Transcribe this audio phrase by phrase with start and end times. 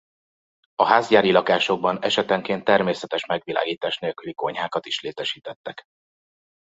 [0.75, 5.83] A házgyári lakásokban esetenként természetes megvilágítás nélküli konyhákat is létesítettek.